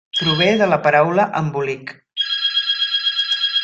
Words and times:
Prové 0.19 0.47
de 0.61 0.69
la 0.71 0.79
paraula 0.87 1.27
"embolic". 1.43 1.95